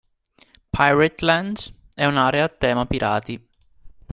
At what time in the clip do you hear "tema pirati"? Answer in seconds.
2.49-3.39